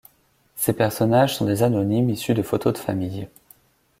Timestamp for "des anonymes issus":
1.45-2.33